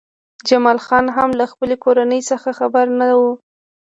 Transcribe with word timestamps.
جمال 0.47 0.77
خان 0.85 1.05
هم 1.15 1.29
له 1.39 1.45
خپلې 1.51 1.75
کورنۍ 1.83 2.21
څخه 2.31 2.49
خبر 2.59 2.85
نه 2.99 3.07
و 3.19 3.21